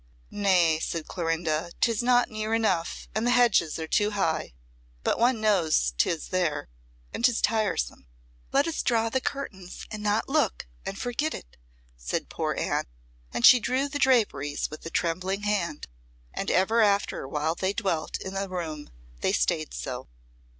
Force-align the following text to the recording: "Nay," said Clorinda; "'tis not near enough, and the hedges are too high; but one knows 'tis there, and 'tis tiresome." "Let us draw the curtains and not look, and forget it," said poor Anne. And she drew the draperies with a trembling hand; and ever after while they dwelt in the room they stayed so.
"Nay," 0.31 0.79
said 0.79 1.07
Clorinda; 1.07 1.71
"'tis 1.79 2.01
not 2.01 2.27
near 2.31 2.55
enough, 2.55 3.07
and 3.13 3.27
the 3.27 3.37
hedges 3.37 3.77
are 3.77 3.85
too 3.87 4.09
high; 4.09 4.55
but 5.03 5.19
one 5.19 5.39
knows 5.39 5.93
'tis 5.95 6.29
there, 6.29 6.69
and 7.13 7.23
'tis 7.23 7.39
tiresome." 7.39 8.07
"Let 8.51 8.67
us 8.67 8.81
draw 8.81 9.09
the 9.09 9.21
curtains 9.21 9.85
and 9.91 10.01
not 10.01 10.27
look, 10.27 10.65
and 10.87 10.97
forget 10.97 11.35
it," 11.35 11.55
said 11.97 12.29
poor 12.29 12.55
Anne. 12.57 12.85
And 13.31 13.45
she 13.45 13.59
drew 13.59 13.87
the 13.87 13.99
draperies 13.99 14.71
with 14.71 14.83
a 14.87 14.89
trembling 14.89 15.43
hand; 15.43 15.85
and 16.33 16.49
ever 16.49 16.81
after 16.81 17.27
while 17.27 17.53
they 17.53 17.71
dwelt 17.71 18.17
in 18.19 18.33
the 18.33 18.49
room 18.49 18.89
they 19.19 19.31
stayed 19.33 19.71
so. 19.71 20.07